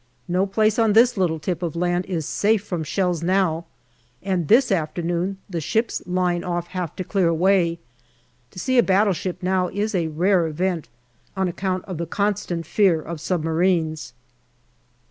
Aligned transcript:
No 0.27 0.47
place 0.47 0.79
on 0.79 0.93
this 0.93 1.15
little 1.15 1.37
tip 1.37 1.61
of 1.61 1.75
land 1.75 2.07
is 2.07 2.25
safe 2.25 2.63
from 2.63 2.83
shells 2.83 3.21
now, 3.21 3.65
and 4.23 4.47
this 4.47 4.71
afternoon 4.71 5.37
the 5.47 5.61
ships 5.61 6.01
lying 6.07 6.43
off 6.43 6.69
have 6.69 6.95
to 6.95 7.03
clear 7.03 7.27
away. 7.27 7.77
To 8.49 8.57
see 8.57 8.79
a 8.79 8.81
battleship 8.81 9.43
now 9.43 9.67
is 9.67 9.93
a 9.93 10.07
rare 10.07 10.47
event, 10.47 10.89
on 11.37 11.47
account 11.47 11.85
of 11.85 11.99
the 11.99 12.07
constant 12.07 12.65
fear 12.65 12.99
of 12.99 13.21
submarines. 13.21 14.13